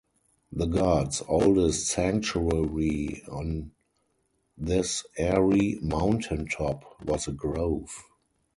[0.51, 3.69] The god's oldest sanctuary on
[4.57, 8.01] this airy mountaintop was a grove.